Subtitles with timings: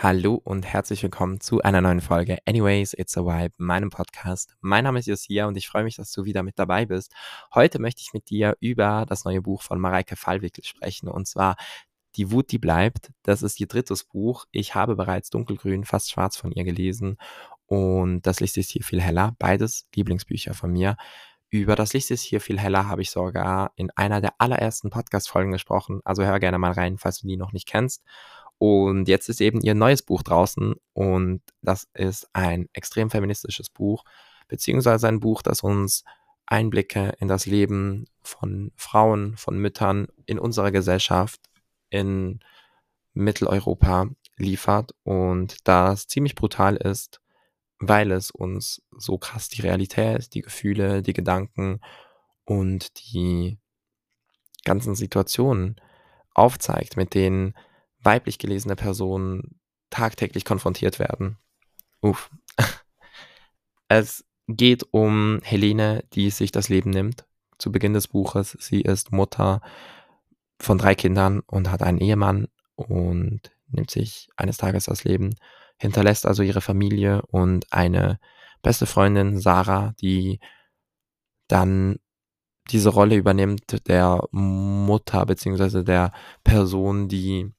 [0.00, 4.54] Hallo und herzlich willkommen zu einer neuen Folge Anyways, It's a Vibe, meinem Podcast.
[4.60, 7.12] Mein Name ist Josia und ich freue mich, dass du wieder mit dabei bist.
[7.52, 11.56] Heute möchte ich mit dir über das neue Buch von Mareike Fallwickel sprechen und zwar
[12.14, 13.10] Die Wut, die bleibt.
[13.24, 14.44] Das ist ihr drittes Buch.
[14.52, 17.16] Ich habe bereits Dunkelgrün, fast schwarz von ihr gelesen
[17.66, 19.34] und das Licht ist hier viel heller.
[19.40, 20.96] Beides Lieblingsbücher von mir.
[21.50, 25.50] Über das Licht ist hier viel heller habe ich sogar in einer der allerersten Podcast-Folgen
[25.50, 26.02] gesprochen.
[26.04, 28.04] Also hör gerne mal rein, falls du die noch nicht kennst.
[28.58, 34.04] Und jetzt ist eben ihr neues Buch draußen und das ist ein extrem feministisches Buch,
[34.48, 36.04] beziehungsweise ein Buch, das uns
[36.46, 41.40] Einblicke in das Leben von Frauen, von Müttern in unserer Gesellschaft
[41.90, 42.40] in
[43.12, 47.20] Mitteleuropa liefert und das ziemlich brutal ist,
[47.78, 51.80] weil es uns so krass die Realität, die Gefühle, die Gedanken
[52.44, 53.58] und die
[54.64, 55.76] ganzen Situationen
[56.34, 57.54] aufzeigt, mit denen
[58.02, 61.38] weiblich gelesene Personen tagtäglich konfrontiert werden.
[62.00, 62.30] Uff.
[63.90, 67.24] Es geht um Helene, die sich das Leben nimmt.
[67.56, 68.54] Zu Beginn des Buches.
[68.60, 69.62] Sie ist Mutter
[70.60, 75.36] von drei Kindern und hat einen Ehemann und nimmt sich eines Tages das Leben,
[75.80, 78.18] hinterlässt also ihre Familie und eine
[78.62, 80.40] beste Freundin, Sarah, die
[81.46, 81.98] dann
[82.70, 86.12] diese Rolle übernimmt der Mutter beziehungsweise der
[86.44, 87.52] Person, die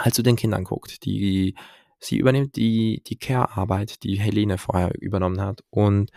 [0.00, 1.04] halt zu den Kindern guckt.
[1.04, 1.54] Die,
[1.98, 5.62] sie übernimmt die, die Care-Arbeit, die Helene vorher übernommen hat.
[5.70, 6.10] Und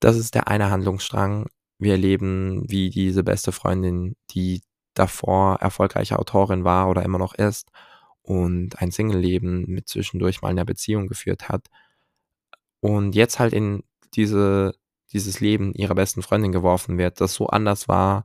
[0.00, 1.46] das ist der eine Handlungsstrang.
[1.78, 4.62] Wir erleben, wie diese beste Freundin, die
[4.94, 7.70] davor erfolgreiche Autorin war oder immer noch ist
[8.22, 11.68] und ein Single-Leben mit zwischendurch mal einer Beziehung geführt hat
[12.80, 13.84] und jetzt halt in
[14.14, 14.74] diese,
[15.12, 18.24] dieses Leben ihrer besten Freundin geworfen wird, das so anders war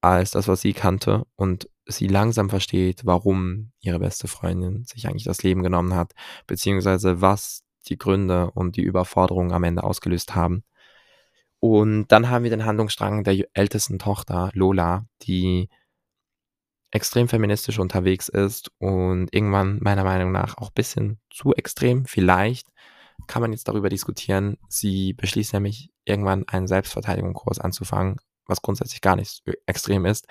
[0.00, 5.24] als das, was sie kannte und sie langsam versteht, warum ihre beste Freundin sich eigentlich
[5.24, 6.12] das Leben genommen hat,
[6.46, 10.64] beziehungsweise was die Gründe und die Überforderung am Ende ausgelöst haben.
[11.60, 15.68] Und dann haben wir den Handlungsstrang der ältesten Tochter, Lola, die
[16.90, 22.06] extrem feministisch unterwegs ist und irgendwann meiner Meinung nach auch ein bisschen zu extrem.
[22.06, 22.68] Vielleicht
[23.26, 24.58] kann man jetzt darüber diskutieren.
[24.68, 28.16] Sie beschließt nämlich irgendwann einen Selbstverteidigungskurs anzufangen,
[28.46, 30.28] was grundsätzlich gar nicht extrem ist.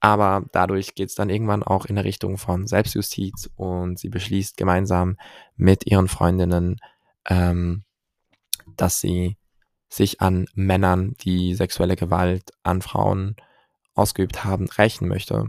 [0.00, 4.56] Aber dadurch geht es dann irgendwann auch in der Richtung von Selbstjustiz und sie beschließt
[4.56, 5.16] gemeinsam
[5.56, 6.76] mit ihren Freundinnen,
[7.28, 7.84] ähm,
[8.76, 9.36] dass sie
[9.88, 13.36] sich an Männern, die sexuelle Gewalt an Frauen
[13.94, 15.46] ausgeübt haben, rächen möchte.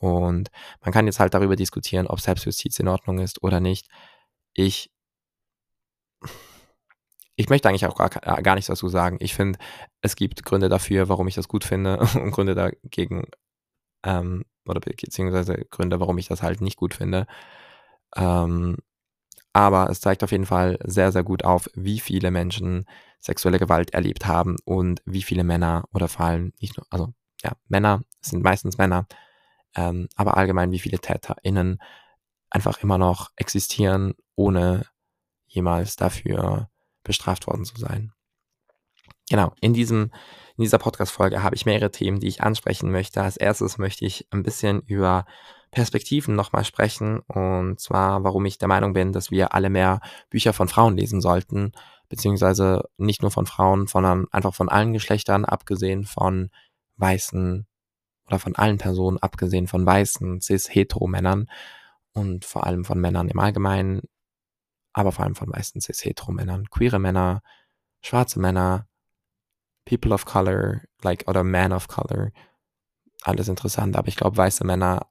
[0.00, 0.50] Und
[0.82, 3.88] man kann jetzt halt darüber diskutieren, ob Selbstjustiz in Ordnung ist oder nicht.
[4.52, 4.90] Ich,
[7.38, 9.16] ich möchte eigentlich auch gar, gar nichts dazu sagen.
[9.20, 9.60] Ich finde,
[10.00, 13.28] es gibt Gründe dafür, warum ich das gut finde und Gründe dagegen,
[14.04, 17.26] ähm, oder beziehungsweise Gründe, warum ich das halt nicht gut finde.
[18.16, 18.76] Ähm,
[19.52, 22.86] aber es zeigt auf jeden Fall sehr, sehr gut auf, wie viele Menschen
[23.20, 27.52] sexuelle Gewalt erlebt haben und wie viele Männer oder vor allem nicht nur, also ja,
[27.68, 29.06] Männer sind meistens Männer,
[29.76, 31.80] ähm, aber allgemein wie viele TäterInnen
[32.50, 34.86] einfach immer noch existieren, ohne
[35.46, 36.68] jemals dafür
[37.08, 38.12] bestraft worden zu sein.
[39.28, 40.12] Genau, in, diesem,
[40.56, 43.22] in dieser Podcast-Folge habe ich mehrere Themen, die ich ansprechen möchte.
[43.22, 45.26] Als erstes möchte ich ein bisschen über
[45.70, 47.20] Perspektiven nochmal sprechen.
[47.20, 51.20] Und zwar, warum ich der Meinung bin, dass wir alle mehr Bücher von Frauen lesen
[51.20, 51.72] sollten.
[52.08, 56.50] Beziehungsweise nicht nur von Frauen, sondern einfach von allen Geschlechtern, abgesehen von
[56.96, 57.66] weißen
[58.28, 61.50] oder von allen Personen, abgesehen von weißen, cis-hetero-Männern
[62.12, 64.02] und vor allem von Männern im Allgemeinen,
[64.92, 67.42] aber vor allem von weißen cis-hetero-Männern, queere Männer,
[68.00, 68.86] schwarze Männer,
[69.84, 72.30] people of color, like, oder man of color,
[73.22, 75.06] alles interessant, aber ich glaube, weiße Männer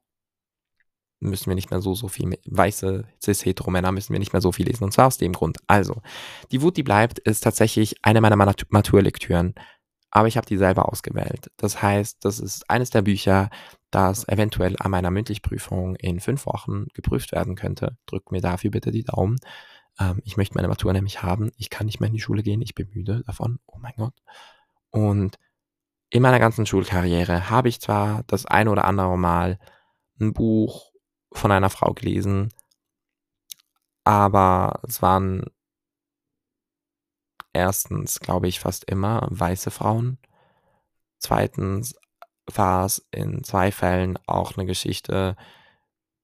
[1.20, 4.68] müssen wir nicht mehr so, so viel, weiße cis-hetero-Männer müssen wir nicht mehr so viel
[4.68, 4.84] lesen.
[4.84, 5.58] Und zwar aus dem Grund.
[5.66, 6.02] Also,
[6.52, 9.56] die Wut, die bleibt, ist tatsächlich eine meiner Maturlektüren
[10.12, 11.52] aber ich habe die selber ausgewählt.
[11.58, 13.50] Das heißt, das ist eines der Bücher,
[13.92, 17.98] das eventuell an meiner Mündlichprüfung in fünf Wochen geprüft werden könnte.
[18.06, 19.38] Drückt mir dafür bitte die Daumen.
[20.00, 21.52] Ähm, ich möchte meine Matur nämlich haben.
[21.58, 22.62] Ich kann nicht mehr in die Schule gehen.
[22.62, 23.60] Ich bin müde davon.
[23.66, 24.14] Oh mein Gott.
[24.92, 25.38] Und
[26.10, 29.60] in meiner ganzen Schulkarriere habe ich zwar das eine oder andere Mal
[30.20, 30.92] ein Buch
[31.32, 32.54] von einer Frau gelesen,
[34.04, 35.44] aber es waren
[37.54, 40.18] erstens, glaube ich, fast immer weiße Frauen.
[41.20, 41.96] Zweitens
[42.48, 45.36] war es in zwei Fällen auch eine Geschichte,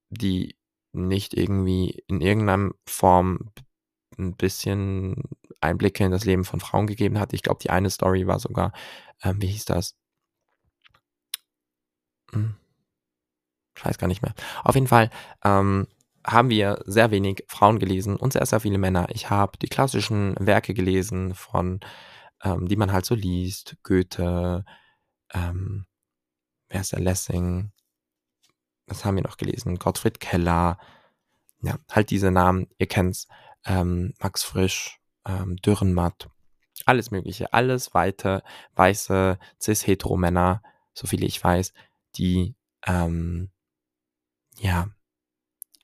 [0.10, 0.56] die
[0.94, 3.52] nicht irgendwie in irgendeiner Form
[4.18, 5.24] ein bisschen
[5.62, 7.34] Einblicke in das Leben von Frauen gegeben hat.
[7.34, 8.72] Ich glaube, die eine Story war sogar,
[9.24, 9.96] ähm, wie hieß das?
[12.32, 12.56] Hm.
[13.76, 14.34] Ich weiß gar nicht mehr.
[14.64, 15.10] Auf jeden Fall,
[15.44, 15.88] ähm,
[16.26, 19.08] haben wir sehr wenig Frauen gelesen und sehr, sehr viele Männer.
[19.10, 21.82] Ich habe die klassischen Werke gelesen von,
[22.44, 24.64] ähm, die man halt so liest, Goethe,
[25.34, 25.86] ähm,
[26.74, 27.72] wer ist der Lessing?
[28.88, 29.78] Was haben wir noch gelesen?
[29.78, 30.78] Gottfried Keller.
[31.62, 33.28] Ja, halt diese Namen, ihr kennt's.
[33.66, 36.30] Ähm, Max Frisch, ähm, Dürrenmatt,
[36.86, 38.44] alles Mögliche, alles weite,
[38.76, 40.62] weiße, cis-hetero-Männer,
[40.94, 41.74] so viele ich weiß,
[42.18, 42.56] die,
[42.86, 43.52] ähm,
[44.58, 44.90] ja,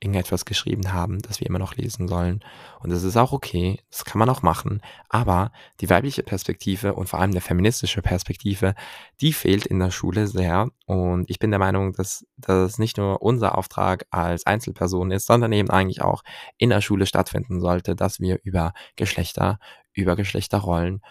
[0.00, 2.40] irgendetwas geschrieben haben, das wir immer noch lesen sollen.
[2.80, 4.80] Und das ist auch okay, das kann man auch machen.
[5.08, 8.74] Aber die weibliche Perspektive und vor allem der feministische Perspektive,
[9.20, 10.70] die fehlt in der Schule sehr.
[10.86, 15.52] Und ich bin der Meinung, dass das nicht nur unser Auftrag als Einzelperson ist, sondern
[15.52, 16.22] eben eigentlich auch
[16.56, 19.58] in der Schule stattfinden sollte, dass wir über Geschlechter,
[19.92, 21.02] über Geschlechterrollen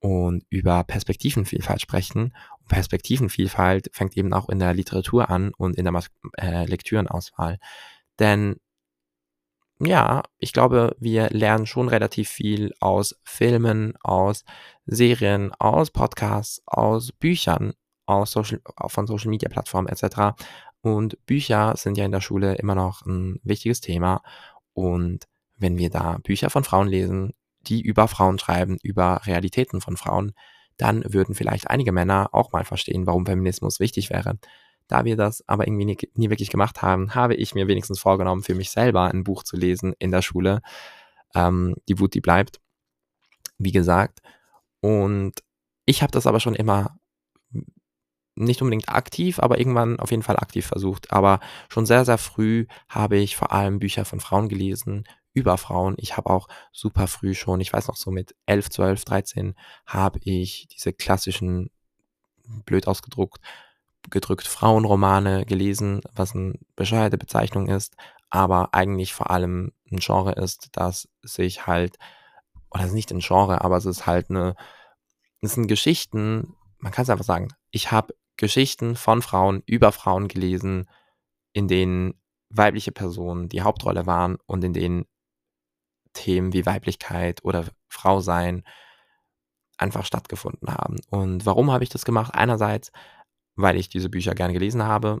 [0.00, 2.34] und über Perspektivenvielfalt sprechen.
[2.60, 6.02] Und Perspektivenvielfalt fängt eben auch in der Literatur an und in der
[6.38, 7.58] äh, Lektürenauswahl.
[8.18, 8.56] Denn
[9.80, 14.44] ja, ich glaube, wir lernen schon relativ viel aus Filmen, aus
[14.86, 17.74] Serien, aus Podcasts, aus Büchern,
[18.06, 20.34] aus Social, von Social Media Plattformen etc.
[20.80, 24.22] Und Bücher sind ja in der Schule immer noch ein wichtiges Thema.
[24.72, 25.26] Und
[25.56, 30.32] wenn wir da Bücher von Frauen lesen, die über Frauen schreiben, über Realitäten von Frauen,
[30.76, 34.38] dann würden vielleicht einige Männer auch mal verstehen, warum Feminismus wichtig wäre.
[34.88, 38.42] Da wir das aber irgendwie nie, nie, wirklich gemacht haben, habe ich mir wenigstens vorgenommen,
[38.42, 40.62] für mich selber ein Buch zu lesen in der Schule.
[41.34, 42.60] Ähm, die Wut, die bleibt.
[43.58, 44.20] Wie gesagt.
[44.80, 45.34] Und
[45.84, 46.98] ich habe das aber schon immer
[48.34, 51.12] nicht unbedingt aktiv, aber irgendwann auf jeden Fall aktiv versucht.
[51.12, 55.04] Aber schon sehr, sehr früh habe ich vor allem Bücher von Frauen gelesen,
[55.34, 55.94] über Frauen.
[55.98, 59.54] Ich habe auch super früh schon, ich weiß noch so mit 11, 12, 13,
[59.86, 61.70] habe ich diese klassischen,
[62.64, 63.40] blöd ausgedruckt,
[64.10, 67.96] gedrückt Frauenromane gelesen, was eine bescheuerte Bezeichnung ist,
[68.30, 71.96] aber eigentlich vor allem ein Genre ist, das sich halt,
[72.70, 74.54] oder es ist nicht ein Genre, aber es ist halt eine,
[75.40, 80.28] es sind Geschichten, man kann es einfach sagen, ich habe Geschichten von Frauen über Frauen
[80.28, 80.88] gelesen,
[81.52, 82.20] in denen
[82.50, 85.06] weibliche Personen die Hauptrolle waren und in denen
[86.12, 88.64] Themen wie Weiblichkeit oder Frau sein
[89.76, 90.96] einfach stattgefunden haben.
[91.10, 92.34] Und warum habe ich das gemacht?
[92.34, 92.90] Einerseits,
[93.58, 95.20] weil ich diese Bücher gerne gelesen habe.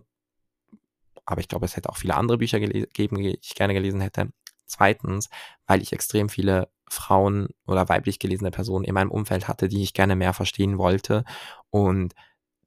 [1.26, 4.30] Aber ich glaube, es hätte auch viele andere Bücher gegeben, die ich gerne gelesen hätte.
[4.64, 5.28] Zweitens,
[5.66, 9.92] weil ich extrem viele Frauen oder weiblich gelesene Personen in meinem Umfeld hatte, die ich
[9.92, 11.24] gerne mehr verstehen wollte.
[11.70, 12.14] Und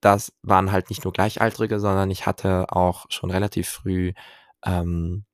[0.02, 4.14] das waren halt nicht nur Gleichaltrige, sondern ich hatte auch schon relativ früh,
[4.66, 5.26] ähm,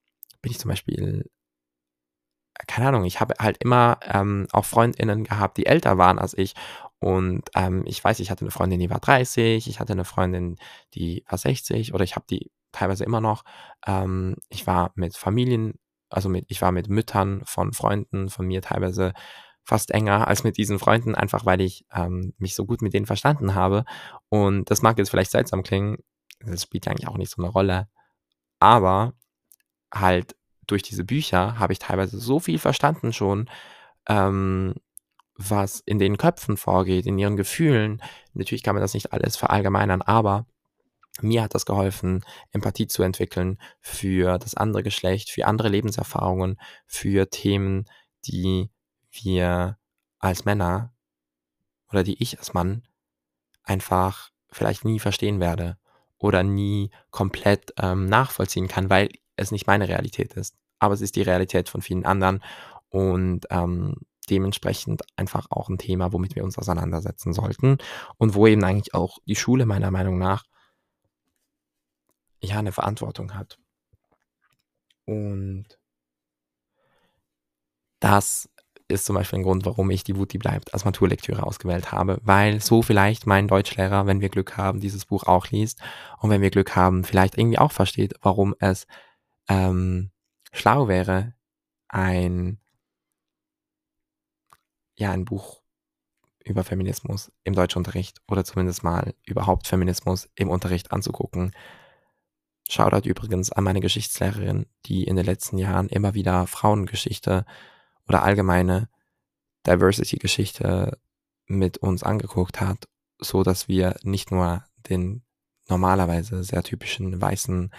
[0.42, 1.30] bin ich zum Beispiel,
[2.68, 6.54] keine Ahnung, ich habe halt immer ähm, auch Freundinnen gehabt, die älter waren als ich
[7.00, 10.58] und ähm, ich weiß, ich hatte eine Freundin, die war 30, ich hatte eine Freundin,
[10.94, 13.44] die war 60 oder ich habe die teilweise immer noch.
[13.86, 15.76] Ähm, ich war mit Familien,
[16.10, 19.14] also mit, ich war mit Müttern von Freunden von mir teilweise
[19.64, 23.06] fast enger als mit diesen Freunden, einfach weil ich ähm, mich so gut mit denen
[23.06, 23.84] verstanden habe.
[24.30, 25.98] Und das mag jetzt vielleicht seltsam klingen,
[26.40, 27.90] das spielt eigentlich auch nicht so eine Rolle.
[28.60, 29.14] Aber
[29.94, 30.36] halt
[30.68, 33.50] durch diese Bücher habe ich teilweise so viel verstanden schon,
[34.08, 34.76] ähm,
[35.38, 38.02] was in den Köpfen vorgeht, in ihren Gefühlen.
[38.34, 40.46] Natürlich kann man das nicht alles verallgemeinern, aber
[41.22, 47.30] mir hat das geholfen, Empathie zu entwickeln für das andere Geschlecht, für andere Lebenserfahrungen, für
[47.30, 47.86] Themen,
[48.26, 48.70] die
[49.12, 49.78] wir
[50.20, 50.94] als Männer
[51.90, 52.84] oder die ich als Mann
[53.64, 55.78] einfach vielleicht nie verstehen werde
[56.18, 60.56] oder nie komplett ähm, nachvollziehen kann, weil es nicht meine Realität ist.
[60.80, 62.44] Aber es ist die Realität von vielen anderen
[62.90, 63.96] und ähm,
[64.30, 67.78] dementsprechend einfach auch ein Thema, womit wir uns auseinandersetzen sollten
[68.18, 70.44] und wo eben eigentlich auch die Schule meiner Meinung nach
[72.42, 73.58] ja eine Verantwortung hat.
[75.06, 75.66] Und
[78.00, 78.50] das
[78.90, 82.20] ist zum Beispiel ein Grund, warum ich die Wut, die bleibt, als Maturlektüre ausgewählt habe,
[82.24, 85.82] weil so vielleicht mein Deutschlehrer, wenn wir Glück haben, dieses Buch auch liest
[86.20, 88.88] und wenn wir Glück haben, vielleicht irgendwie auch versteht, warum es
[89.50, 90.12] ähm,
[90.54, 91.34] schlau wäre,
[91.90, 92.60] ein
[94.98, 95.62] ja ein Buch
[96.44, 101.52] über Feminismus im Deutschunterricht oder zumindest mal überhaupt Feminismus im Unterricht anzugucken.
[102.70, 107.46] Shoutout übrigens an meine Geschichtslehrerin, die in den letzten Jahren immer wieder Frauengeschichte
[108.08, 108.90] oder allgemeine
[109.66, 110.98] Diversity-Geschichte
[111.46, 112.88] mit uns angeguckt hat,
[113.20, 115.24] so dass wir nicht nur den
[115.68, 117.72] normalerweise sehr typischen weißen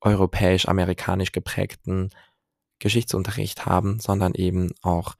[0.00, 2.10] europäisch-amerikanisch geprägten
[2.78, 5.14] Geschichtsunterricht haben, sondern eben auch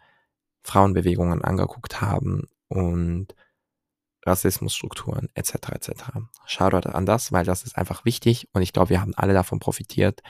[0.64, 3.34] Frauenbewegungen angeguckt haben und
[4.26, 5.54] Rassismusstrukturen etc.
[5.72, 5.92] etc.
[6.46, 9.60] Shoutout an das, weil das ist einfach wichtig und ich glaube, wir haben alle davon
[9.60, 10.22] profitiert.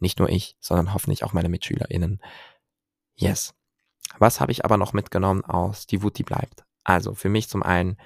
[0.00, 2.20] Nicht nur ich, sondern hoffentlich auch meine MitschülerInnen.
[3.16, 3.54] Yes.
[4.18, 6.64] Was habe ich aber noch mitgenommen aus Die Wut, die bleibt?
[6.84, 7.96] Also für mich zum einen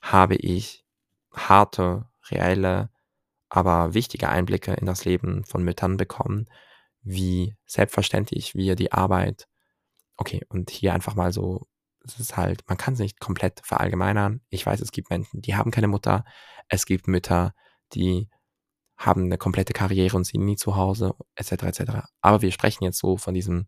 [0.00, 0.84] habe ich
[1.32, 2.90] harte, reelle,
[3.48, 6.48] aber wichtige Einblicke in das Leben von Müttern bekommen,
[7.02, 9.46] wie selbstverständlich wir die Arbeit,
[10.16, 11.66] okay, und hier einfach mal so,
[12.04, 14.40] es ist halt, man kann es nicht komplett verallgemeinern.
[14.48, 16.24] Ich weiß, es gibt Menschen, die haben keine Mutter.
[16.68, 17.54] Es gibt Mütter,
[17.92, 18.28] die
[18.96, 21.52] haben eine komplette Karriere und sind nie zu Hause, etc.
[21.64, 21.82] etc.
[22.20, 23.66] Aber wir sprechen jetzt so von diesem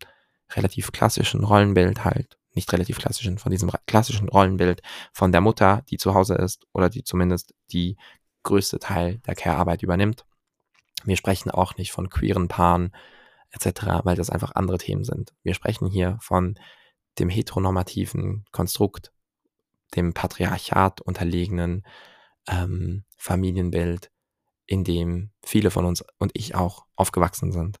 [0.51, 5.97] relativ klassischen Rollenbild halt, nicht relativ klassischen, von diesem klassischen Rollenbild von der Mutter, die
[5.97, 7.97] zu Hause ist oder die zumindest die
[8.43, 10.25] größte Teil der Care-Arbeit übernimmt.
[11.03, 12.95] Wir sprechen auch nicht von queeren Paaren
[13.51, 15.33] etc., weil das einfach andere Themen sind.
[15.43, 16.57] Wir sprechen hier von
[17.19, 19.11] dem heteronormativen Konstrukt,
[19.95, 21.85] dem Patriarchat unterlegenen
[22.47, 24.11] ähm, Familienbild,
[24.65, 27.79] in dem viele von uns und ich auch aufgewachsen sind.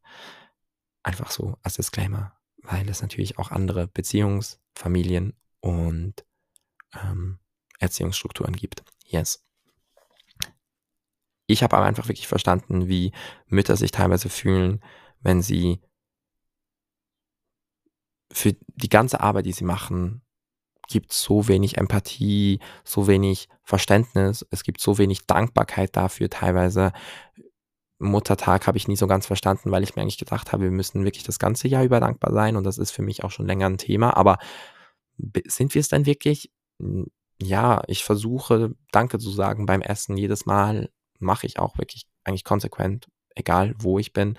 [1.03, 6.25] Einfach so als Disclaimer, weil es natürlich auch andere Beziehungs-, Familien- und
[6.93, 7.39] ähm,
[7.79, 8.83] Erziehungsstrukturen gibt.
[9.05, 9.45] Yes.
[11.47, 13.11] Ich habe aber einfach wirklich verstanden, wie
[13.47, 14.83] Mütter sich teilweise fühlen,
[15.21, 15.81] wenn sie
[18.31, 20.21] für die ganze Arbeit, die sie machen,
[20.87, 26.91] gibt so wenig Empathie, so wenig Verständnis, es gibt so wenig Dankbarkeit dafür teilweise.
[27.97, 31.03] Muttertag habe ich nie so ganz verstanden, weil ich mir eigentlich gedacht habe, wir müssen
[31.05, 33.67] wirklich das ganze Jahr über dankbar sein und das ist für mich auch schon länger
[33.67, 34.15] ein Thema.
[34.17, 34.37] Aber
[35.47, 36.51] sind wir es denn wirklich?
[37.41, 42.43] Ja, ich versuche Danke zu sagen beim Essen jedes Mal, mache ich auch wirklich eigentlich
[42.43, 44.37] konsequent, egal wo ich bin,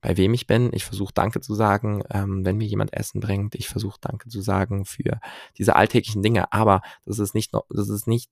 [0.00, 0.70] bei wem ich bin.
[0.72, 3.54] Ich versuche Danke zu sagen, ähm, wenn mir jemand Essen bringt.
[3.54, 5.20] Ich versuche Danke zu sagen für
[5.56, 6.52] diese alltäglichen Dinge.
[6.52, 8.30] Aber das ist nicht, das ist nicht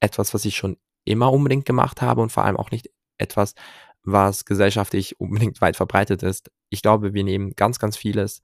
[0.00, 3.54] etwas, was ich schon immer unbedingt gemacht habe und vor allem auch nicht etwas,
[4.02, 6.50] was gesellschaftlich unbedingt weit verbreitet ist.
[6.68, 8.42] Ich glaube, wir nehmen ganz, ganz vieles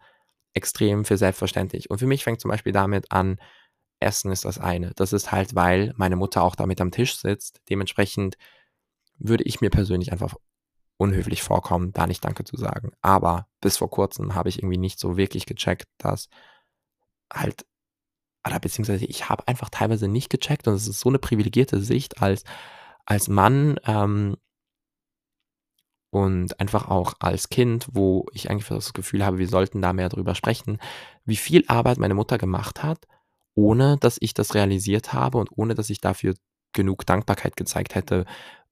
[0.54, 1.90] extrem für selbstverständlich.
[1.90, 3.38] Und für mich fängt zum Beispiel damit an,
[4.00, 4.92] Essen ist das eine.
[4.96, 7.60] Das ist halt, weil meine Mutter auch damit am Tisch sitzt.
[7.70, 8.36] Dementsprechend
[9.18, 10.34] würde ich mir persönlich einfach
[10.98, 12.92] unhöflich vorkommen, da nicht Danke zu sagen.
[13.02, 16.28] Aber bis vor kurzem habe ich irgendwie nicht so wirklich gecheckt, dass
[17.32, 17.66] halt,
[18.46, 22.22] oder beziehungsweise ich habe einfach teilweise nicht gecheckt und es ist so eine privilegierte Sicht
[22.22, 22.44] als,
[23.04, 24.36] als Mann ähm,
[26.10, 30.08] und einfach auch als Kind, wo ich eigentlich das Gefühl habe, wir sollten da mehr
[30.08, 30.78] drüber sprechen,
[31.24, 33.06] wie viel Arbeit meine Mutter gemacht hat,
[33.54, 36.34] ohne dass ich das realisiert habe und ohne dass ich dafür
[36.72, 38.24] genug Dankbarkeit gezeigt hätte,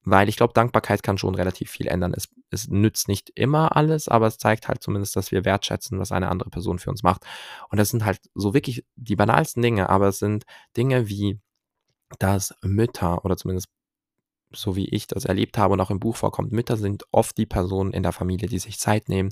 [0.05, 2.13] weil ich glaube, Dankbarkeit kann schon relativ viel ändern.
[2.15, 6.13] Es, es nützt nicht immer alles, aber es zeigt halt zumindest, dass wir wertschätzen, was
[6.13, 7.25] eine andere Person für uns macht.
[7.71, 10.45] Und das sind halt so wirklich die banalsten Dinge, aber es sind
[10.77, 11.41] Dinge wie,
[12.19, 13.69] dass Mütter oder zumindest
[14.53, 17.47] so wie ich das erlebt habe und auch im Buch vorkommt, Mütter sind oft die
[17.47, 19.31] Personen in der Familie, die sich Zeit nehmen,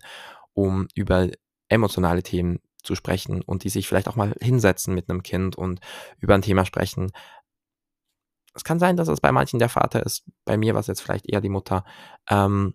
[0.53, 1.29] um über
[1.69, 5.81] emotionale Themen zu sprechen und die sich vielleicht auch mal hinsetzen mit einem Kind und
[6.19, 7.13] über ein Thema sprechen,
[8.55, 10.25] es kann sein, dass es bei manchen der Vater ist.
[10.45, 11.85] Bei mir war es jetzt vielleicht eher die Mutter.
[12.29, 12.75] Ähm,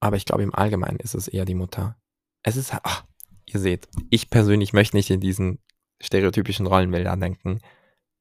[0.00, 1.96] aber ich glaube, im Allgemeinen ist es eher die Mutter.
[2.42, 3.04] Es ist, ach,
[3.44, 5.60] ihr seht, ich persönlich möchte nicht in diesen
[6.00, 7.60] stereotypischen Rollenbildern denken.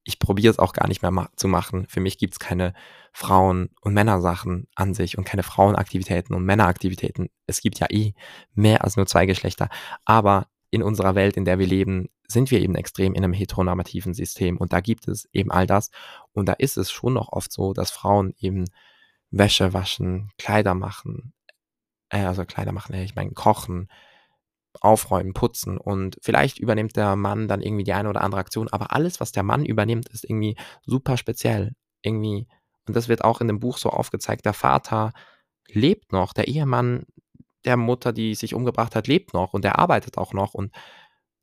[0.04, 1.88] Ich probiere es auch gar nicht mehr ma zu machen.
[1.88, 2.74] Für mich gibt es keine
[3.14, 7.30] Frauen- und Männersachen an sich und keine Frauenaktivitäten und Männeraktivitäten.
[7.48, 8.14] Es gibt ja eh
[8.54, 9.70] mehr als nur zwei Geschlechter.
[10.06, 14.14] Aber in unserer Welt, in der wir leben, sind wir eben extrem in einem heteronormativen
[14.14, 14.58] System.
[14.58, 15.90] Und da gibt es eben all das.
[16.32, 18.66] Und da ist es schon noch oft so, dass Frauen eben
[19.32, 21.34] Wäsche waschen, Kleider machen,
[22.10, 23.90] äh, also Kleider machen, ich meine kochen,
[24.82, 25.78] aufräumen, putzen.
[25.78, 29.32] Und vielleicht übernimmt der Mann dann irgendwie die eine oder andere Aktion, aber alles, was
[29.32, 30.56] der Mann übernimmt, ist irgendwie
[30.86, 32.48] super speziell, irgendwie
[32.90, 35.14] und das wird auch in dem Buch so aufgezeigt, der Vater
[35.68, 37.06] lebt noch, der Ehemann
[37.64, 40.56] der Mutter, die sich umgebracht hat, lebt noch und er arbeitet auch noch.
[40.56, 40.74] Und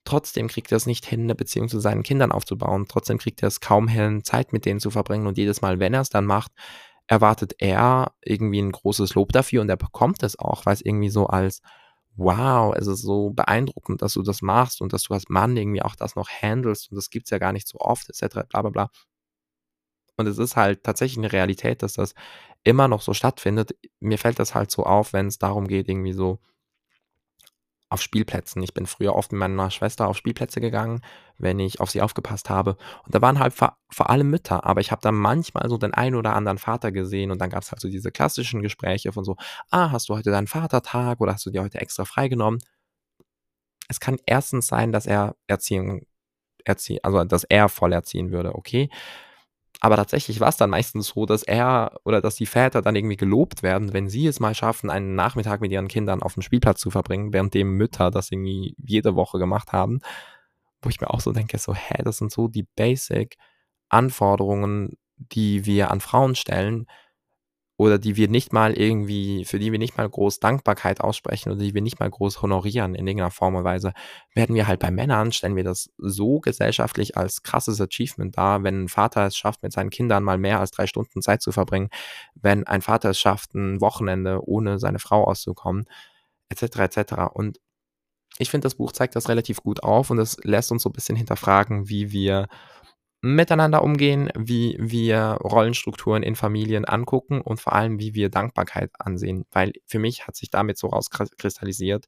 [0.06, 2.86] trotzdem kriegt er es nicht hin, eine Beziehung zu seinen Kindern aufzubauen.
[2.88, 5.94] Trotzdem kriegt er es kaum hin, Zeit mit denen zu verbringen und jedes Mal, wenn
[5.94, 6.52] er es dann macht,
[7.06, 11.10] erwartet er irgendwie ein großes Lob dafür und er bekommt es auch, weil es irgendwie
[11.10, 11.60] so als
[12.16, 15.82] wow, es ist so beeindruckend, dass du das machst und dass du als Mann irgendwie
[15.82, 18.46] auch das noch handelst und das gibt es ja gar nicht so oft, etc.
[18.48, 18.90] bla bla bla.
[20.16, 22.14] Und es ist halt tatsächlich eine Realität, dass das
[22.64, 23.76] immer noch so stattfindet.
[24.00, 26.40] Mir fällt das halt so auf, wenn es darum geht, irgendwie so
[27.88, 28.62] auf Spielplätzen.
[28.62, 31.00] Ich bin früher oft mit meiner Schwester auf Spielplätze gegangen,
[31.38, 32.76] wenn ich auf sie aufgepasst habe.
[33.04, 35.94] Und da waren halt vor, vor allem Mütter, aber ich habe da manchmal so den
[35.94, 39.24] einen oder anderen Vater gesehen und dann gab es halt so diese klassischen Gespräche von
[39.24, 39.36] so,
[39.70, 42.60] ah, hast du heute deinen Vatertag oder hast du dir heute extra freigenommen?
[43.88, 46.02] Es kann erstens sein, dass er Erziehung,
[46.64, 48.90] erzie also dass er voll erziehen würde, okay?
[49.80, 53.16] Aber tatsächlich war es dann meistens so, dass er oder dass die Väter dann irgendwie
[53.16, 56.80] gelobt werden, wenn sie es mal schaffen, einen Nachmittag mit ihren Kindern auf dem Spielplatz
[56.80, 60.00] zu verbringen, währenddem Mütter das irgendwie jede Woche gemacht haben.
[60.82, 63.36] Wo ich mir auch so denke, so, hä, das sind so die Basic
[63.88, 66.86] Anforderungen, die wir an Frauen stellen
[67.78, 71.60] oder die wir nicht mal irgendwie für die wir nicht mal groß Dankbarkeit aussprechen oder
[71.60, 73.92] die wir nicht mal groß honorieren in irgendeiner Form und Weise,
[74.34, 78.84] werden wir halt bei Männern stellen wir das so gesellschaftlich als krasses Achievement dar, wenn
[78.84, 81.90] ein Vater es schafft, mit seinen Kindern mal mehr als drei Stunden Zeit zu verbringen,
[82.34, 85.84] wenn ein Vater es schafft, ein Wochenende ohne seine Frau auszukommen,
[86.48, 87.26] et cetera, et cetera.
[87.26, 87.60] Und
[88.38, 90.92] ich finde, das Buch zeigt das relativ gut auf und es lässt uns so ein
[90.92, 92.48] bisschen hinterfragen, wie wir
[93.20, 99.44] miteinander umgehen, wie wir Rollenstrukturen in Familien angucken und vor allem, wie wir Dankbarkeit ansehen.
[99.50, 102.06] Weil für mich hat sich damit so rauskristallisiert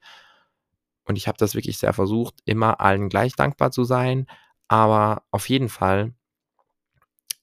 [1.04, 4.26] und ich habe das wirklich sehr versucht, immer allen gleich dankbar zu sein,
[4.68, 6.12] aber auf jeden Fall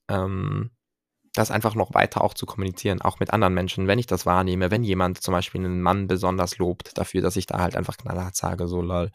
[0.07, 0.71] ähm,
[1.33, 4.71] das einfach noch weiter auch zu kommunizieren, auch mit anderen Menschen, wenn ich das wahrnehme,
[4.71, 8.35] wenn jemand zum Beispiel einen Mann besonders lobt dafür, dass ich da halt einfach knallhart
[8.35, 9.11] sage, so lol,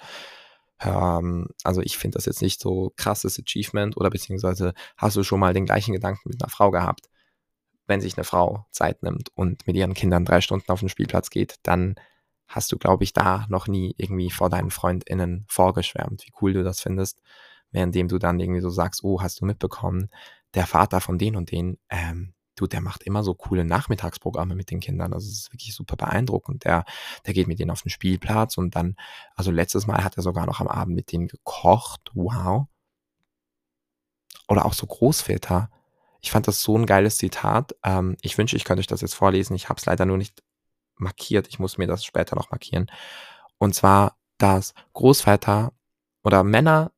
[0.81, 5.41] ähm, also ich finde das jetzt nicht so krasses Achievement oder beziehungsweise hast du schon
[5.41, 7.09] mal den gleichen Gedanken mit einer Frau gehabt?
[7.87, 11.31] Wenn sich eine Frau Zeit nimmt und mit ihren Kindern drei Stunden auf den Spielplatz
[11.31, 11.97] geht, dann
[12.47, 16.65] hast du, glaube ich, da noch nie irgendwie vor deinen FreundInnen vorgeschwärmt, wie cool du
[16.65, 17.23] das findest,
[17.71, 20.11] währenddem du dann irgendwie so sagst, oh, hast du mitbekommen,
[20.55, 24.71] der Vater von den und den, ähm, du, der macht immer so coole Nachmittagsprogramme mit
[24.71, 25.13] den Kindern.
[25.13, 26.65] Also es ist wirklich super beeindruckend.
[26.65, 26.85] Der,
[27.27, 28.97] der geht mit denen auf den Spielplatz und dann,
[29.35, 32.11] also letztes Mal hat er sogar noch am Abend mit denen gekocht.
[32.15, 32.67] Wow.
[34.49, 35.71] Oder auch so Großväter.
[36.21, 37.75] Ich fand das so ein geiles Zitat.
[37.83, 39.55] Ähm, ich wünsche, ich könnte euch das jetzt vorlesen.
[39.55, 40.43] Ich habe es leider nur nicht
[40.97, 41.49] markiert.
[41.49, 42.91] Ich muss mir das später noch markieren.
[43.59, 45.73] Und zwar, dass Großväter
[46.23, 46.93] oder Männer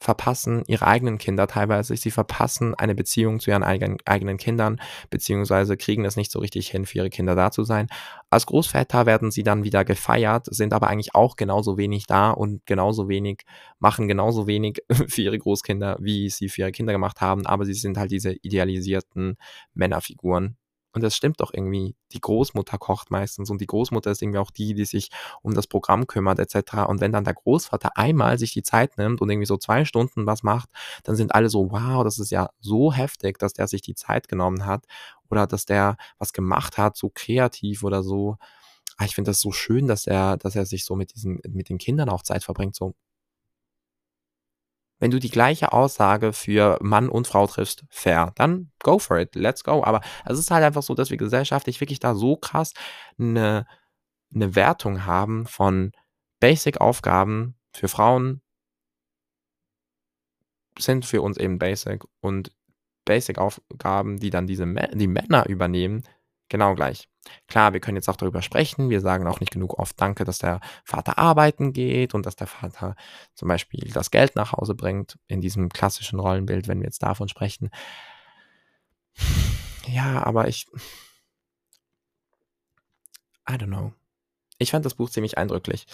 [0.00, 1.96] verpassen ihre eigenen Kinder teilweise.
[1.96, 6.68] Sie verpassen eine Beziehung zu ihren eigenen, eigenen Kindern, beziehungsweise kriegen es nicht so richtig
[6.68, 7.88] hin, für ihre Kinder da zu sein.
[8.30, 12.64] Als Großväter werden sie dann wieder gefeiert, sind aber eigentlich auch genauso wenig da und
[12.66, 13.44] genauso wenig,
[13.78, 17.74] machen genauso wenig für ihre Großkinder, wie sie für ihre Kinder gemacht haben, aber sie
[17.74, 19.36] sind halt diese idealisierten
[19.74, 20.57] Männerfiguren,
[20.92, 21.94] und das stimmt doch irgendwie.
[22.12, 25.10] Die Großmutter kocht meistens und die Großmutter ist irgendwie auch die, die sich
[25.42, 26.86] um das Programm kümmert etc.
[26.88, 30.26] Und wenn dann der Großvater einmal sich die Zeit nimmt und irgendwie so zwei Stunden
[30.26, 30.70] was macht,
[31.04, 34.28] dann sind alle so, wow, das ist ja so heftig, dass der sich die Zeit
[34.28, 34.84] genommen hat
[35.30, 38.36] oder dass der was gemacht hat, so kreativ oder so.
[38.96, 41.68] Ah, ich finde das so schön, dass er, dass er sich so mit diesen, mit
[41.68, 42.74] den Kindern auch Zeit verbringt.
[42.74, 42.94] So,
[44.98, 49.34] wenn du die gleiche Aussage für Mann und Frau triffst, fair, dann go for it,
[49.34, 49.84] let's go.
[49.84, 52.72] Aber es ist halt einfach so, dass wir gesellschaftlich wirklich da so krass
[53.18, 53.66] eine,
[54.34, 55.92] eine Wertung haben von
[56.40, 58.42] Basic-Aufgaben für Frauen
[60.78, 62.52] sind für uns eben Basic und
[63.04, 66.04] Basic-Aufgaben, die dann diese die Männer übernehmen,
[66.48, 67.08] genau gleich.
[67.46, 68.90] Klar, wir können jetzt auch darüber sprechen.
[68.90, 72.46] Wir sagen auch nicht genug oft Danke, dass der Vater arbeiten geht und dass der
[72.46, 72.94] Vater
[73.34, 77.28] zum Beispiel das Geld nach Hause bringt, in diesem klassischen Rollenbild, wenn wir jetzt davon
[77.28, 77.70] sprechen.
[79.86, 80.66] Ja, aber ich.
[83.48, 83.92] I don't know.
[84.58, 85.86] Ich fand das Buch ziemlich eindrücklich.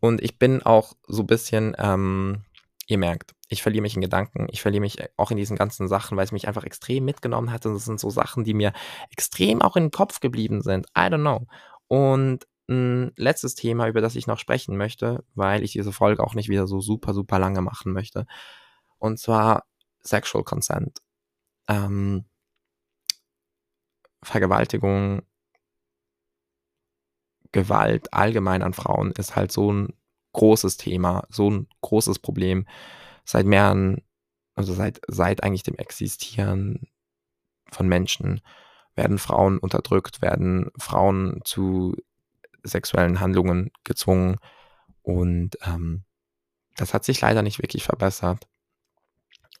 [0.00, 2.44] Und ich bin auch so ein bisschen ähm,
[2.86, 5.88] Ihr merkt, ich verliere mich in Gedanken, ich verliere mich äh, auch in diesen ganzen
[5.88, 7.66] Sachen, weil es mich einfach extrem mitgenommen hat.
[7.66, 8.72] Und das sind so Sachen, die mir
[9.10, 10.86] extrem auch in den Kopf geblieben sind.
[10.96, 11.46] I don't know.
[11.88, 16.34] Und ein letztes Thema, über das ich noch sprechen möchte, weil ich diese Folge auch
[16.34, 18.26] nicht wieder so super, super lange machen möchte.
[18.98, 19.64] Und zwar
[20.02, 21.00] Sexual Consent.
[21.68, 22.24] Ähm,
[24.22, 25.22] Vergewaltigung,
[27.52, 29.94] Gewalt allgemein an Frauen ist halt so ein
[30.34, 32.66] großes Thema, so ein großes Problem
[33.24, 34.02] seit mehreren,
[34.54, 36.88] also seit, seit eigentlich dem Existieren
[37.70, 38.42] von Menschen
[38.94, 41.96] werden Frauen unterdrückt, werden Frauen zu
[42.62, 44.36] sexuellen Handlungen gezwungen
[45.02, 46.04] und ähm,
[46.76, 48.48] das hat sich leider nicht wirklich verbessert.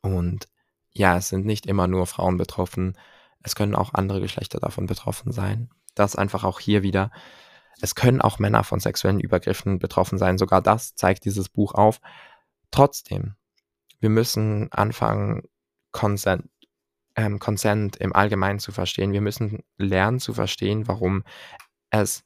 [0.02, 0.48] Und
[0.92, 2.96] ja, es sind nicht immer nur Frauen betroffen,
[3.42, 5.70] es können auch andere Geschlechter davon betroffen sein.
[5.94, 7.10] Das einfach auch hier wieder
[7.80, 10.38] es können auch Männer von sexuellen Übergriffen betroffen sein.
[10.38, 12.00] Sogar das zeigt dieses Buch auf.
[12.70, 13.34] Trotzdem,
[14.00, 15.42] wir müssen anfangen,
[15.92, 16.48] Consent,
[17.16, 19.12] ähm, Consent im Allgemeinen zu verstehen.
[19.12, 21.24] Wir müssen lernen zu verstehen, warum
[21.90, 22.24] es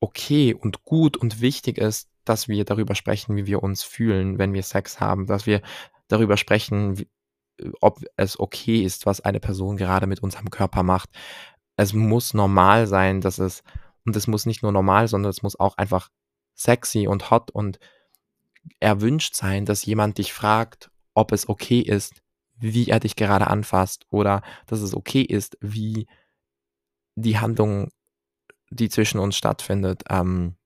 [0.00, 4.54] okay und gut und wichtig ist, dass wir darüber sprechen, wie wir uns fühlen, wenn
[4.54, 5.60] wir Sex haben, dass wir
[6.08, 7.08] darüber sprechen, wie,
[7.80, 11.10] ob es okay ist, was eine Person gerade mit unserem Körper macht.
[11.76, 13.62] Es muss normal sein, dass es
[14.04, 16.10] und es muss nicht nur normal, sondern es muss auch einfach
[16.54, 17.78] sexy und hot und
[18.80, 22.22] erwünscht sein, dass jemand dich fragt, ob es okay ist,
[22.56, 26.06] wie er dich gerade anfasst oder dass es okay ist, wie
[27.16, 27.90] die Handlung,
[28.70, 30.56] die zwischen uns stattfindet, ähm,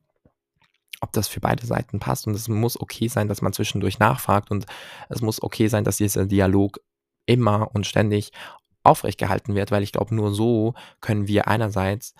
[1.00, 2.26] ob das für beide Seiten passt.
[2.26, 4.66] Und es muss okay sein, dass man zwischendurch nachfragt und
[5.08, 6.80] es muss okay sein, dass dieser Dialog
[7.26, 8.32] immer und ständig
[8.82, 12.14] aufrecht gehalten wird, weil ich glaube, nur so können wir einerseits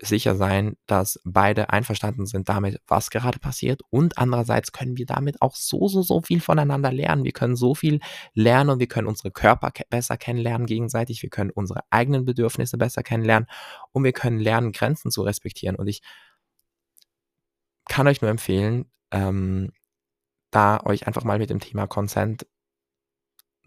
[0.00, 3.80] sicher sein, dass beide einverstanden sind damit, was gerade passiert.
[3.90, 7.24] Und andererseits können wir damit auch so, so, so viel voneinander lernen.
[7.24, 8.00] Wir können so viel
[8.34, 11.22] lernen und wir können unsere Körper ke besser kennenlernen gegenseitig.
[11.22, 13.48] Wir können unsere eigenen Bedürfnisse besser kennenlernen
[13.92, 15.76] und wir können lernen, Grenzen zu respektieren.
[15.76, 16.02] Und ich
[17.88, 19.72] kann euch nur empfehlen, ähm,
[20.50, 22.46] da euch einfach mal mit dem Thema Consent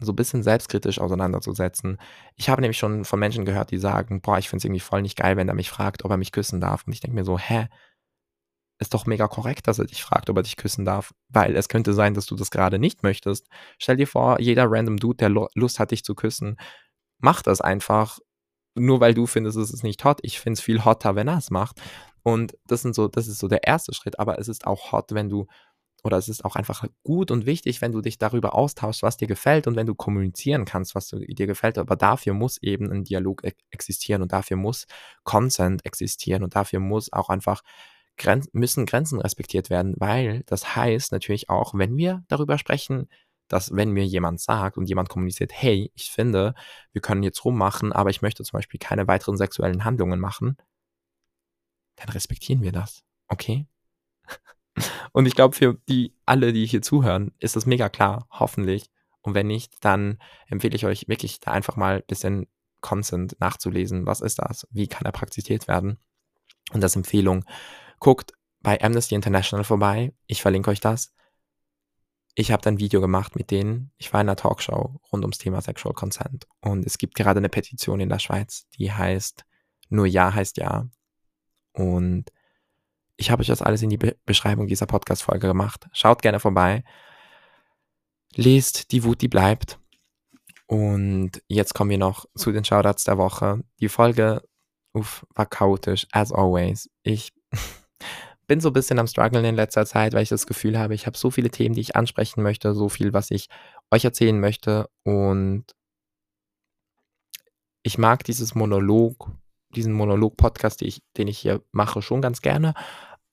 [0.00, 1.98] so ein bisschen selbstkritisch auseinanderzusetzen.
[2.36, 5.02] Ich habe nämlich schon von Menschen gehört, die sagen: „Boah, ich finde es irgendwie voll
[5.02, 7.24] nicht geil, wenn er mich fragt, ob er mich küssen darf.“ Und ich denke mir
[7.24, 7.68] so: „Hä?
[8.78, 11.68] Ist doch mega korrekt, dass er dich fragt, ob er dich küssen darf, weil es
[11.68, 13.46] könnte sein, dass du das gerade nicht möchtest.
[13.78, 16.56] Stell dir vor, jeder random Dude, der Lust hat, dich zu küssen,
[17.18, 18.20] macht das einfach,
[18.76, 20.20] nur weil du findest, es ist nicht hot.
[20.22, 21.82] Ich finde es viel hotter, wenn er es macht.
[22.22, 25.12] Und das sind so das ist so der erste Schritt, aber es ist auch hot,
[25.14, 25.46] wenn du
[26.04, 29.28] oder es ist auch einfach gut und wichtig, wenn du dich darüber austauschst, was dir
[29.28, 31.78] gefällt und wenn du kommunizieren kannst, was dir gefällt.
[31.78, 34.86] Aber dafür muss eben ein Dialog e existieren und dafür muss
[35.24, 37.62] Consent existieren und dafür muss auch einfach
[38.16, 43.08] Gren müssen Grenzen respektiert werden, weil das heißt natürlich auch, wenn wir darüber sprechen,
[43.48, 46.54] dass wenn mir jemand sagt und jemand kommuniziert, hey, ich finde,
[46.92, 50.56] wir können jetzt rummachen, aber ich möchte zum Beispiel keine weiteren sexuellen Handlungen machen,
[51.96, 53.02] dann respektieren wir das.
[53.28, 53.66] Okay?
[55.12, 58.90] Und ich glaube, für die alle, die hier zuhören, ist das mega klar, hoffentlich.
[59.22, 62.46] Und wenn nicht, dann empfehle ich euch wirklich da einfach mal ein bisschen
[62.80, 64.06] Consent nachzulesen.
[64.06, 64.66] Was ist das?
[64.70, 65.98] Wie kann er praktiziert werden?
[66.72, 67.44] Und das Empfehlung,
[67.98, 70.14] guckt bei Amnesty International vorbei.
[70.26, 71.14] Ich verlinke euch das.
[72.34, 73.92] Ich habe ein Video gemacht mit denen.
[73.98, 76.46] Ich war in einer Talkshow rund ums Thema Sexual Consent.
[76.60, 79.44] Und es gibt gerade eine Petition in der Schweiz, die heißt
[79.88, 80.88] Nur Ja heißt Ja.
[81.72, 82.30] Und
[83.20, 85.86] ich habe euch das alles in die Be Beschreibung dieser Podcast-Folge gemacht.
[85.92, 86.84] Schaut gerne vorbei.
[88.34, 89.78] Lest die Wut, die bleibt.
[90.66, 93.62] Und jetzt kommen wir noch zu den Shoutouts der Woche.
[93.78, 94.42] Die Folge
[94.94, 96.88] uff, war chaotisch, as always.
[97.02, 97.32] Ich
[98.46, 101.06] bin so ein bisschen am struggeln in letzter Zeit, weil ich das Gefühl habe, ich
[101.06, 103.48] habe so viele Themen, die ich ansprechen möchte, so viel, was ich
[103.90, 104.88] euch erzählen möchte.
[105.02, 105.66] Und
[107.82, 109.30] ich mag dieses Monolog,
[109.74, 112.72] diesen Monolog-Podcast, den ich, den ich hier mache, schon ganz gerne.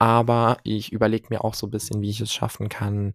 [0.02, 3.14] Aber ich überlege mir auch so ein bisschen, wie ich es schaffen kann,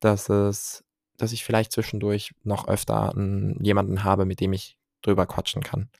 [0.00, 0.84] dass es
[1.18, 5.90] dass ich vielleicht zwischendurch noch öfter 'n jemanden habe, mit dem ich drüber quatschen kann,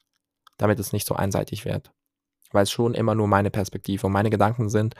[0.59, 1.93] damit es nicht so einseitig wird.
[2.53, 4.95] Weil es schon immer nur meine Perspektive und meine Gedanken sind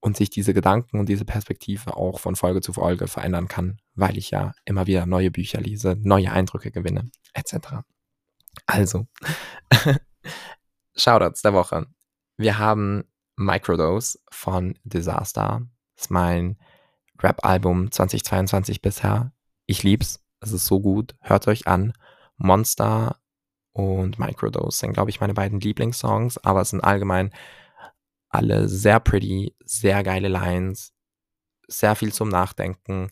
[0.00, 4.18] und sich diese Gedanken und diese Perspektive auch von Folge zu Folge verändern kann, weil
[4.18, 7.84] ich ja immer wieder neue Bücher lese, neue Eindrücke gewinne et cetera.
[8.66, 9.06] Also,
[10.96, 11.86] Shoutouts der Woche.
[12.38, 13.04] Wir haben
[13.36, 15.62] Microdose von Disaster.
[15.94, 16.58] Das ist mein
[17.22, 19.32] Rap-Album 2022 bisher.
[19.66, 20.22] Ich lieb's.
[20.40, 21.14] Es ist so gut.
[21.20, 21.92] Hört euch an.
[22.36, 23.18] Monster
[23.72, 27.30] und Microdose sind, glaube ich, meine beiden Lieblingssongs, aber es sind allgemein
[28.28, 30.92] alle sehr pretty, sehr geile Lines,
[31.68, 33.10] sehr viel zum Nachdenken.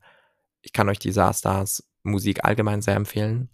[0.63, 3.51] Ich kann euch Disasters Musik allgemein sehr empfehlen.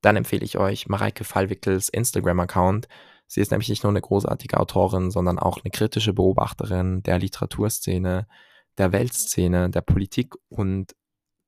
[0.00, 2.88] Dann empfehle ich euch Mareike Fallwickels Instagram-Account.
[3.32, 8.28] Sie ist nämlich nicht nur eine großartige Autorin, sondern auch eine kritische Beobachterin der Literaturszene,
[8.76, 10.94] der Weltszene, der Politik und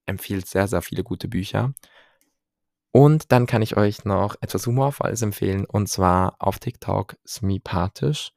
[0.07, 1.75] empfiehlt sehr, sehr viele gute Bücher.
[2.91, 8.33] Und dann kann ich euch noch etwas Humorvolles empfehlen, und zwar auf TikTok Smipathisch.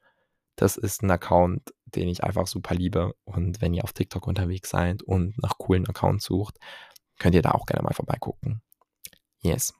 [0.56, 3.14] Das ist ein Account, den ich einfach super liebe.
[3.24, 6.58] Und wenn ihr auf TikTok unterwegs seid und nach coolen Accounts sucht,
[7.18, 8.60] könnt ihr da auch gerne mal vorbeigucken.
[9.40, 9.72] Yes.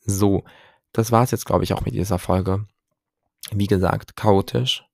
[0.00, 0.44] So,
[0.92, 2.66] das war es jetzt, glaube ich, auch mit dieser Folge.
[3.52, 4.84] Wie gesagt, chaotisch.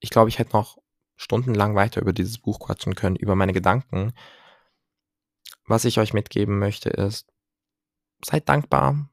[0.00, 0.78] Ich glaube, ich hätte noch
[1.16, 4.12] stundenlang weiter über dieses Buch quatschen können, über meine Gedanken.
[5.66, 7.28] Was ich euch mitgeben möchte, ist,
[8.24, 9.08] seid dankbar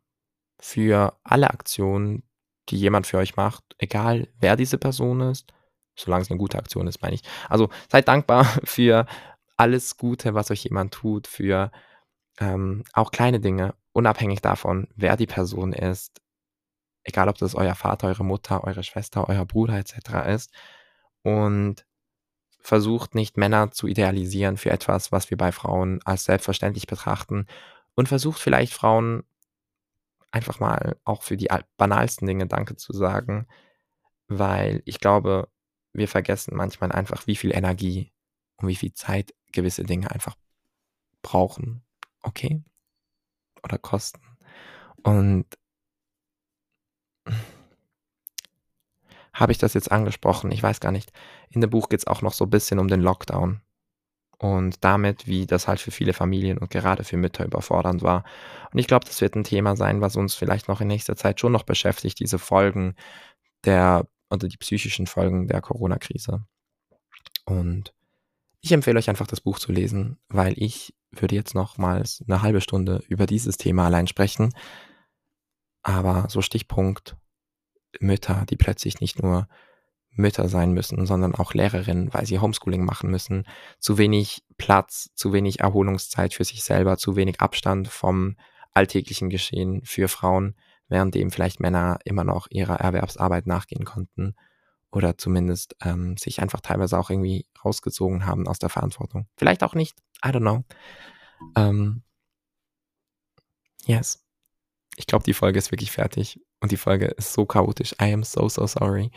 [0.59, 2.23] für alle Aktionen,
[2.69, 5.53] die jemand für euch macht, egal wer diese Person ist,
[5.95, 7.23] solange es eine gute Aktion ist, meine ich.
[7.47, 9.05] Also seid dankbar für
[9.57, 11.71] alles Gute, was euch jemand tut, für
[12.39, 16.21] ähm, auch kleine Dinge, unabhängig davon, wer die Person ist,
[17.03, 20.27] egal ob das euer Vater, eure Mutter, eure Schwester, euer Bruder etc.
[20.27, 20.51] ist.
[21.23, 21.85] Und
[22.61, 27.47] versucht nicht Männer zu idealisieren für etwas, was wir bei Frauen als selbstverständlich betrachten.
[27.95, 29.23] Und versucht vielleicht Frauen
[30.31, 33.47] einfach mal auch für die banalsten Dinge Danke zu sagen,
[34.27, 35.49] weil ich glaube,
[35.93, 38.13] wir vergessen manchmal einfach, wie viel Energie
[38.57, 40.35] und wie viel Zeit gewisse Dinge einfach
[41.21, 41.83] brauchen.
[42.21, 42.63] Okay?
[43.63, 44.21] Oder kosten.
[45.03, 45.45] Und
[49.33, 50.51] habe ich das jetzt angesprochen?
[50.51, 51.11] Ich weiß gar nicht.
[51.49, 53.61] In dem Buch geht es auch noch so ein bisschen um den Lockdown
[54.39, 58.23] und damit, wie das halt für viele Familien und gerade für Mütter überfordernd war.
[58.71, 61.39] Und ich glaube, das wird ein Thema sein, was uns vielleicht noch in nächster Zeit
[61.39, 62.95] schon noch beschäftigt, diese Folgen
[63.65, 66.45] der oder die psychischen Folgen der Corona-Krise.
[67.45, 67.93] Und
[68.61, 72.61] ich empfehle euch einfach das Buch zu lesen, weil ich würde jetzt nochmals eine halbe
[72.61, 74.53] Stunde über dieses Thema allein sprechen.
[75.81, 77.15] Aber so Stichpunkt
[77.99, 79.47] Mütter, die plötzlich nicht nur
[80.11, 83.45] Mütter sein müssen, sondern auch Lehrerinnen, weil sie Homeschooling machen müssen.
[83.79, 88.35] Zu wenig Platz, zu wenig Erholungszeit für sich selber, zu wenig Abstand vom
[88.73, 90.55] alltäglichen Geschehen für Frauen,
[90.89, 94.35] währenddem vielleicht Männer immer noch ihrer Erwerbsarbeit nachgehen konnten
[94.91, 99.27] oder zumindest ähm, sich einfach teilweise auch irgendwie rausgezogen haben aus der Verantwortung.
[99.37, 100.63] Vielleicht auch nicht, I don't know.
[101.55, 102.03] Ähm,
[103.85, 104.25] yes.
[104.99, 107.93] Ich glaube, die Folge ist wirklich fertig und die Folge ist so chaotisch.
[108.01, 109.11] I am so, so sorry.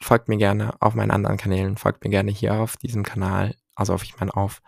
[0.00, 3.94] Folgt mir gerne auf meinen anderen Kanälen, folgt mir gerne hier auf diesem Kanal, also
[3.94, 4.62] auf ich meine auf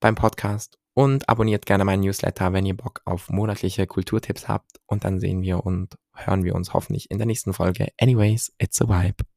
[0.00, 5.04] beim Podcast und abonniert gerne meinen Newsletter, wenn ihr Bock auf monatliche Kulturtipps habt und
[5.04, 7.88] dann sehen wir und hören wir uns hoffentlich in der nächsten Folge.
[8.00, 9.31] Anyways, it's a vibe.